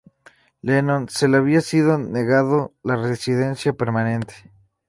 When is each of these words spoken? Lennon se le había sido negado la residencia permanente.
Lennon 0.63 1.09
se 1.09 1.27
le 1.27 1.37
había 1.37 1.61
sido 1.61 1.99
negado 1.99 2.73
la 2.81 2.95
residencia 2.95 3.73
permanente. 3.73 4.33